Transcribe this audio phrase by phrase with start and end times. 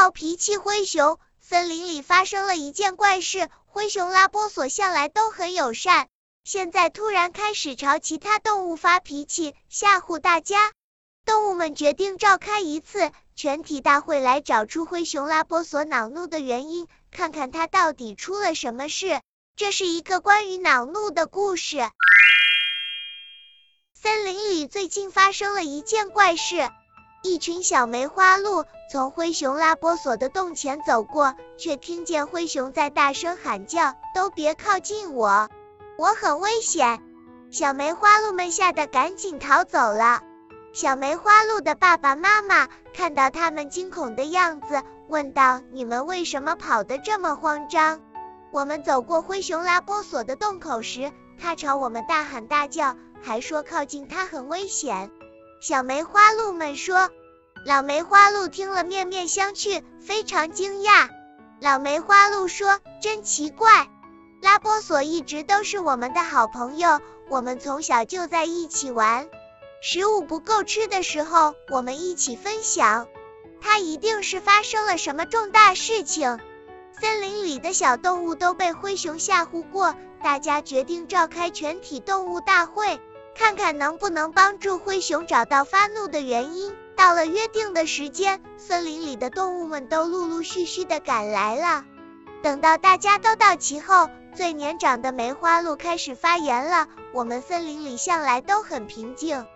[0.00, 1.18] 暴脾气灰熊。
[1.42, 6.08] 森林里发生了一件怪事，灰熊拉波索向来都很友善，
[6.42, 10.72] 现在突然开始朝其他动物发脾气，吓唬大家。
[11.26, 19.20] 动物们决定召开一次全体大会，来找出灰熊拉波索恼怒的原因，看看他到底出了什么事。
[19.54, 21.76] 这是一个关于恼怒的故事。
[23.92, 26.70] 森林里最近发生了一件怪事。
[27.22, 35.50] 一群小梅花鹿从灰熊拉波索的洞前走过，却听见灰熊在大声喊叫：“都别靠近我，
[35.98, 37.02] 我很危险！”
[37.52, 40.22] 小梅花鹿们吓得赶紧逃走了。
[40.72, 48.00] 小梅花鹿的爸爸妈妈看到他们惊恐的样子，问道：“你们为什么跑得这么慌张？”
[48.50, 55.10] 我们走过灰熊拉波索的洞口时，他朝我们大喊大叫，还说靠近他很危险。
[55.60, 57.10] 小梅花鹿们说，
[57.66, 61.10] 老梅花鹿听了面面相觑，非常惊讶。
[61.60, 63.86] 老梅花鹿说：“真奇怪，
[64.40, 66.98] 拉波索一直都是我们的好朋友，
[67.28, 69.28] 我们从小就在一起玩，
[69.82, 73.06] 食物不够吃的时候，我们一起分享。
[73.60, 76.40] 他一定是发生了什么重大事情。”
[76.98, 82.98] 森林里的小动物都被灰熊吓唬过，大家决定召开全体动物大会。
[83.40, 86.76] 看看能不能帮助灰熊找到发怒的原因。
[86.94, 91.86] 到了约定的时间，森林里的动物们都陆陆续续的赶来了。
[92.42, 99.46] 等到大家都到齐后，最年长的梅花鹿开始发言了：“我们森林里向来都很平静，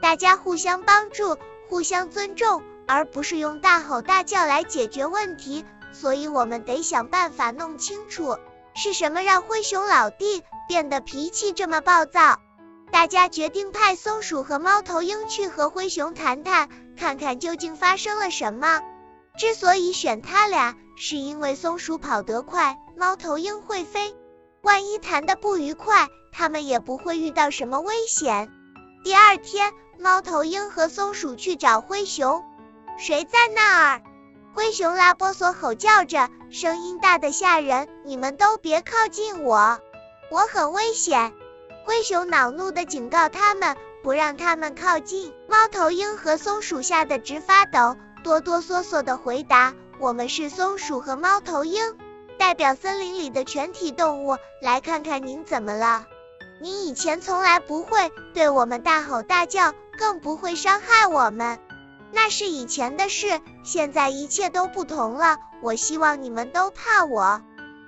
[0.00, 1.36] 大家互相帮助，
[1.68, 5.64] 互相尊重，而不是用大吼大叫来解决问题。
[5.90, 8.38] 所以我们得想办法弄清楚，
[8.76, 12.38] 是什么让灰熊老弟变得脾气这么暴躁。”
[12.92, 18.80] 大家决定派松鼠和猫头鹰去和灰熊谈谈，看看究竟发生了什么。
[19.38, 24.14] 之所以选他俩，是因为松鼠跑得快，猫头鹰会飞，
[24.60, 28.50] 万一谈得不愉快，他们也不会遇到什么危险。
[29.02, 32.44] 第二天，猫头鹰和松鼠去找灰熊。
[32.98, 34.02] 谁在那儿？
[34.54, 37.88] 灰熊拉波索吼叫着，声音大得吓人。
[38.04, 39.80] 你们都别靠近我，
[40.30, 41.32] 我很危险。
[41.84, 45.32] 灰熊恼怒的警告他们，不让他们靠近。
[45.48, 51.96] 猫头鹰和松鼠吓得直发抖，哆哆嗦嗦的回答：“我们是松鼠和猫头鹰，
[52.38, 56.06] 代表森林里的全体动物，来看看您怎么了。
[56.60, 61.58] 您以前从来不会对我们大吼大叫，更不会伤害我们。
[62.12, 65.38] 那是以前的事，现在一切都不同了。
[65.62, 67.42] 我希望你们都怕我。”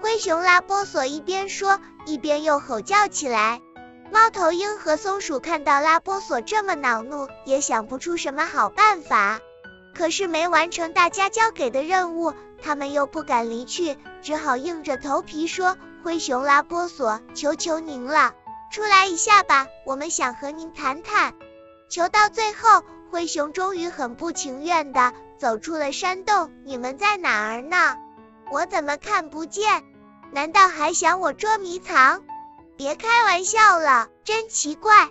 [0.00, 3.60] 灰熊拉波索一边说，一边又吼叫起来。
[4.10, 9.40] 猫头鹰和松鼠看到拉波索这么恼怒，也想不出什么好办法。
[9.94, 12.32] 可是没完成大家交给的任务，
[12.62, 18.32] 他们又不敢离去，只好硬着头皮说：“灰熊拉波索，求求您了，
[18.70, 21.34] 出来一下吧，我们想和您谈谈。”
[21.90, 26.52] 求到最后，灰熊终于很不情愿的走出了山洞。
[26.64, 27.96] 你们在哪儿呢？
[28.52, 29.84] 我怎么看不见？
[30.30, 32.22] 难道还想我捉迷藏？
[32.78, 35.08] 别开玩笑了，真奇怪！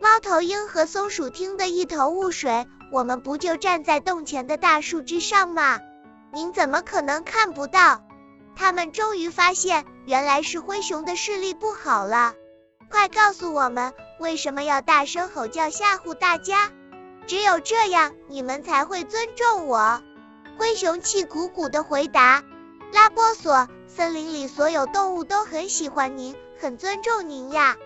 [0.00, 2.66] 猫头鹰和松鼠听得一头雾水。
[2.90, 5.78] 我们不就站在洞前的大树之上吗？
[6.32, 8.02] 您怎么可能看不到？
[8.56, 12.32] 他们终于发现，原来是灰熊的视力不好了。
[12.90, 16.70] 快告诉我们，为什么要大声吼叫吓唬大家？
[17.26, 20.00] 只有这样，你们才会尊重我。
[20.56, 22.42] 灰熊气鼓鼓的回答
[22.92, 27.76] ：“拉波索，森林里所有动物都很喜欢您。”很尊重您呀，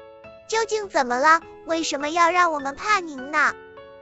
[0.50, 1.41] 究竟怎么了？
[1.65, 3.55] 为什么要让我们怕您呢？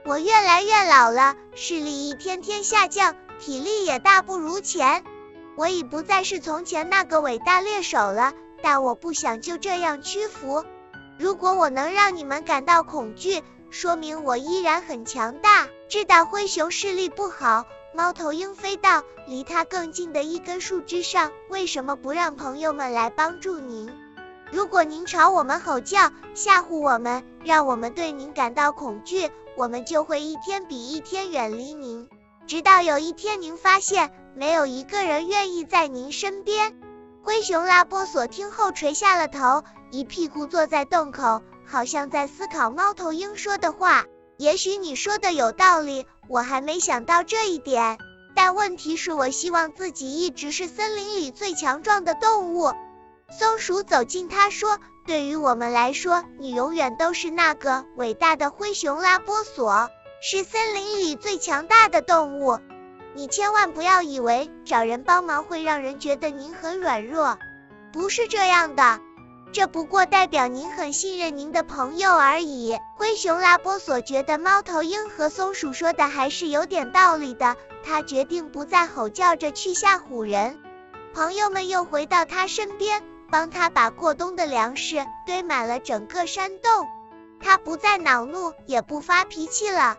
[0.03, 5.05] 我越来越老了，视力一天天下降，体力也大不如前。
[5.55, 10.65] 我已不再是从前那个伟大猎手了，但我不想就这样屈服。
[11.17, 15.69] 如果我能让你们感到恐惧，说明我依然很强大。
[15.87, 17.63] 知道灰熊视力不好，
[17.95, 21.31] 猫头鹰飞到离它更近的一根树枝上。
[21.49, 23.89] 为什么不让朋友们来帮助您？
[24.51, 32.09] 如果您朝我们吼叫，吓唬我们，让我们对您感到恐惧，我们就会一天比一天远离您，
[32.45, 36.77] 直到有一天您发现没有一个人愿意在您身边。
[37.23, 44.03] 灰熊拉波索听后垂下了头，一屁股坐在洞口，好像在思考猫头鹰说的话。
[44.37, 47.97] 也许你说的有道理，我还没想到这一点。
[48.35, 52.73] 但问题是我希望自己一直是森林里最强壮的动物。
[53.31, 54.77] 松鼠走近他说
[55.07, 59.89] ：“对于我们来说，你永远都是那个伟大的灰熊拉波索，
[60.21, 62.59] 是森林里最强大的动物。”
[63.15, 67.37] 你千万不要以为找人帮忙会让人觉得您很软弱，
[67.93, 68.99] 不是这样的。
[69.55, 72.77] 这不过代表您很信任您的朋友而已。
[72.97, 80.59] 灰熊拉波索觉得猫头鹰和松鼠说的还是有点道理的，他决定不再吼叫着去吓唬人。
[81.13, 86.85] 朋友们又回到他身边，帮他把过冬的粮食堆满了整个山洞。
[87.39, 89.95] 他不再恼怒，也不发脾气了。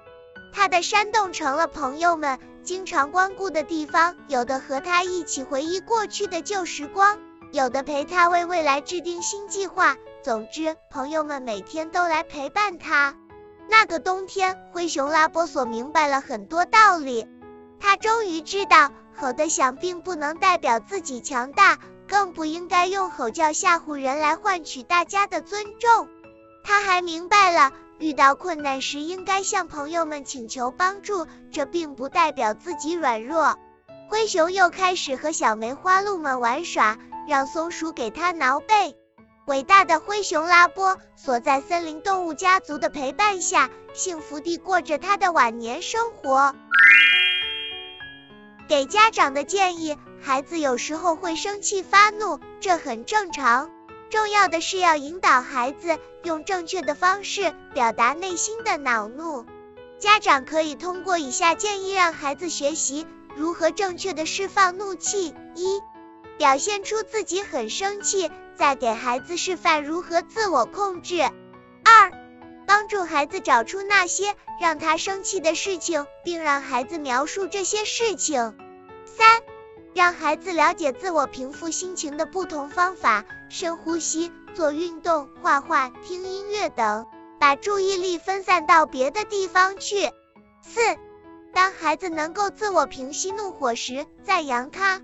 [0.52, 7.19] 他的山洞成了朋友们经常光顾的地方，有的和他一起回忆过去的旧时光。
[7.56, 9.97] 有的陪他为未来制定新计划。
[10.23, 13.14] 总之，朋友们每天都来陪伴他。
[13.70, 17.26] 那个冬天，灰熊拉波索明白了很多道理。
[17.81, 26.09] 他终于知道，吼得响并不能代表自己强大，更不应该用吼叫吓唬人来换取大家的尊重。
[26.62, 33.56] 他还明白了，遇到困难时应该向朋友们请求帮助，这并不代表自己软弱。
[34.08, 36.99] 灰熊又开始和小梅花鹿们玩耍。
[37.26, 38.97] 让松鼠给它挠背。
[39.49, 46.55] 伟大的灰熊拉波所在森林动物家族的陪伴下，幸福地过着他的晚年生活。
[48.69, 53.70] 给家长的建议：孩子有时候会生气发怒，这很正常。
[54.09, 59.47] 重要的是要引导孩子用正确的方式表达内心的恼怒。
[59.99, 63.05] 家长可以通过以下建议让孩子学习
[63.37, 65.81] 如何正确的释放怒气：一。
[66.38, 71.23] 表现出自己很生气，再给孩子示范如何自我控制。
[71.23, 72.12] 二，
[72.67, 78.55] 帮助孩子找出那些让他生气的事情，并让孩子描述这些事情。
[79.06, 79.41] 三，
[79.94, 87.06] 让孩子了解自我平复心情的不同方法，深呼吸、做运动、画画、听音乐等，
[87.41, 90.11] 把注意力分散到别的地方去。
[90.61, 90.81] 四，
[91.56, 95.00] 当孩子能够自我平息怒火时，赞扬他。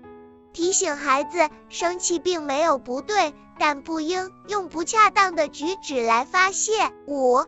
[0.53, 6.73] 提醒孩子，生气并没有不对，但不应用不恰当的举止来发泄。
[7.07, 7.43] 五，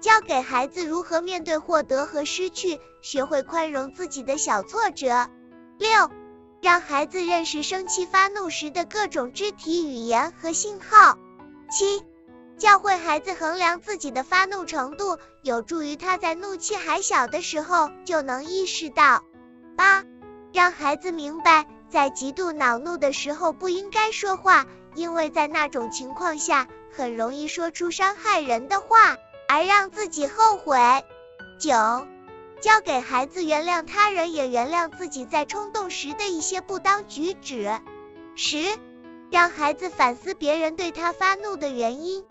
[0.00, 5.28] 教给孩子如何面对获得和失去，学会宽容自己的小挫折。
[5.76, 6.10] 六，
[6.62, 11.18] 让孩子认识生气发怒时的各种肢体语言和信号。
[11.70, 12.02] 七，
[12.58, 19.22] 教会孩子衡量自己的发怒程度，有助于他在怒气还小的时候就能意识到。
[19.76, 20.04] 八，
[20.52, 21.66] 让孩子明白。
[21.90, 29.16] 在极度恼怒的时候不应该说话，因为在那种情况下很容易说出伤害人的话，
[29.48, 30.76] 而让自己后悔。
[31.58, 31.70] 九，
[32.60, 37.70] 教给孩子原谅他人，也原谅自己在冲动时的一些不当举止。
[38.34, 38.58] 十，
[39.30, 42.26] 让孩子反思别人对他发怒的原因。